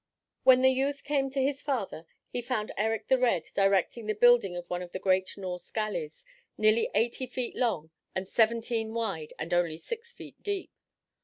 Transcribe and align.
When 0.41 0.63
the 0.63 0.71
youth 0.71 1.03
came 1.03 1.29
to 1.29 1.43
his 1.43 1.61
father, 1.61 2.07
he 2.27 2.41
found 2.41 2.71
Erik 2.75 3.07
the 3.07 3.19
Red 3.19 3.43
directing 3.53 4.07
the 4.07 4.15
building 4.15 4.55
of 4.55 4.67
one 4.67 4.81
of 4.81 4.93
the 4.93 4.97
great 4.97 5.37
Norse 5.37 5.69
galleys, 5.69 6.25
nearly 6.57 6.89
eighty 6.95 7.27
feet 7.27 7.55
long 7.55 7.91
and 8.15 8.27
seventeen 8.27 8.95
wide 8.95 9.33
and 9.37 9.53
only 9.53 9.77
six 9.77 10.11
feet 10.11 10.41
deep. 10.41 10.71